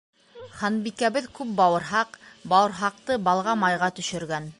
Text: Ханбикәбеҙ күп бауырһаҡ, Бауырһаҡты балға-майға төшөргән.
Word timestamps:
Ханбикәбеҙ 0.59 1.27
күп 1.39 1.51
бауырһаҡ, 1.59 2.17
Бауырһаҡты 2.55 3.19
балға-майға 3.29 3.91
төшөргән. 4.01 4.49